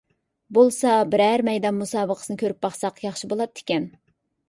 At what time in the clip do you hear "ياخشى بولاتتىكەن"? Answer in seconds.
3.09-3.91